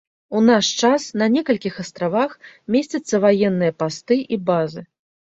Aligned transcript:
У 0.37 0.39
наш 0.45 0.67
час 0.85 1.01
на 1.21 1.25
некалькіх 1.33 1.75
астравах 1.83 2.31
месцяцца 2.75 3.19
ваенныя 3.25 3.75
пасты 3.83 4.17
і 4.23 4.35
базы. 4.49 4.81